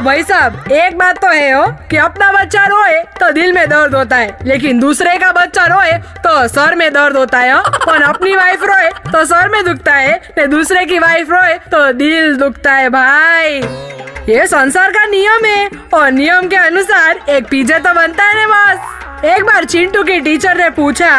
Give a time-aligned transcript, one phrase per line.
[0.00, 3.94] भाई साहब, एक बात तो है हो, कि अपना बच्चा रोए तो दिल में दर्द
[3.94, 8.34] होता है, लेकिन दूसरे का बच्चा रोए तो सर में दर्द होता है और अपनी
[8.36, 12.72] वाइफ रोए तो सर में दुखता है ने दूसरे की वाइफ रोए तो दिल दुखता
[12.72, 13.60] है, भाई।
[14.28, 18.46] ये संसार का नियम है, और नियम के अनुसार एक पिज्जा तो बनता है ना
[18.48, 19.03] बस।
[19.64, 21.10] बार चिंटू की टीचर ने पूछा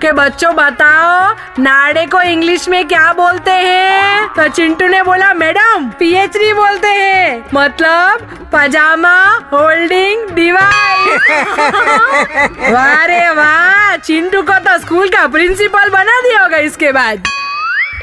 [0.00, 4.28] कि बच्चों बताओ नाड़े को इंग्लिश में क्या बोलते हैं?
[4.36, 9.16] तो चिंटू ने बोला मैडम पीएचडी बोलते हैं। मतलब पजामा
[9.52, 11.28] होल्डिंग डिवाइस।
[12.72, 17.28] वाह रे वाह चिंटू को तो स्कूल का प्रिंसिपल बना दिया होगा इसके बाद।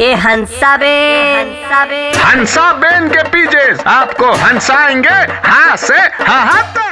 [0.00, 0.94] ए हंसा बे
[1.32, 6.91] हंसा बे हंसा बेन के पीछे आपको हंसाएँगे हाँ से हाँ तक।